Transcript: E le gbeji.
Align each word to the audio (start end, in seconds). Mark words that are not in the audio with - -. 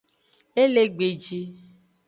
E 0.61 0.63
le 0.73 0.83
gbeji. 0.97 1.41